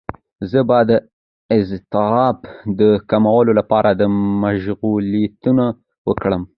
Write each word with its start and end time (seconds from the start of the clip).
زه 0.51 0.59
به 0.67 0.77
د 0.89 0.91
اضطراب 1.57 2.37
د 2.79 2.81
کمولو 3.09 3.51
لپاره 3.59 3.89
مشغولیتونه 4.43 5.65
وکړم. 6.07 6.41